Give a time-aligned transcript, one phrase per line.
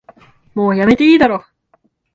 [0.55, 1.45] もうやめていいだろ